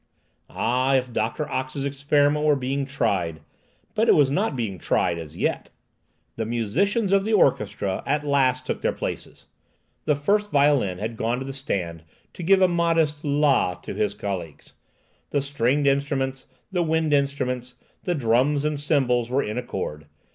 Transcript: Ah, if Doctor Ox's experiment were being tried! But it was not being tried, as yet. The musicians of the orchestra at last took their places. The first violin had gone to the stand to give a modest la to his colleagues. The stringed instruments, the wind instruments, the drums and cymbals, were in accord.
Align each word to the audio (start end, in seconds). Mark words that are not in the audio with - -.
Ah, 0.49 0.95
if 0.95 1.13
Doctor 1.13 1.47
Ox's 1.47 1.85
experiment 1.85 2.43
were 2.43 2.55
being 2.55 2.87
tried! 2.87 3.39
But 3.93 4.09
it 4.09 4.15
was 4.15 4.31
not 4.31 4.55
being 4.55 4.79
tried, 4.79 5.19
as 5.19 5.37
yet. 5.37 5.69
The 6.37 6.45
musicians 6.47 7.11
of 7.11 7.23
the 7.23 7.33
orchestra 7.33 8.01
at 8.03 8.23
last 8.23 8.65
took 8.65 8.81
their 8.81 8.93
places. 8.93 9.45
The 10.05 10.15
first 10.15 10.49
violin 10.49 10.97
had 10.97 11.17
gone 11.17 11.37
to 11.37 11.45
the 11.45 11.53
stand 11.53 12.01
to 12.33 12.41
give 12.41 12.63
a 12.63 12.67
modest 12.67 13.23
la 13.23 13.75
to 13.75 13.93
his 13.93 14.15
colleagues. 14.15 14.73
The 15.29 15.39
stringed 15.39 15.85
instruments, 15.85 16.47
the 16.71 16.81
wind 16.81 17.13
instruments, 17.13 17.75
the 18.01 18.15
drums 18.15 18.65
and 18.65 18.79
cymbals, 18.79 19.29
were 19.29 19.43
in 19.43 19.55
accord. 19.59 20.07